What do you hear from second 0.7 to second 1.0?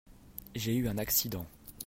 eu un